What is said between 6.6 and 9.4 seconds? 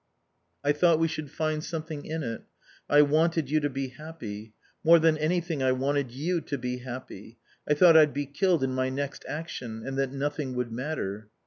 happy. I thought I'd be killed in my next